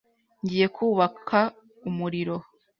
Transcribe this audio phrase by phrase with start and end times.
[0.43, 1.39] Ngiye kubaka
[1.89, 2.37] umuriro.